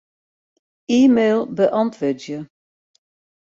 E-mail 0.99 1.39
beäntwurdzje. 1.57 2.37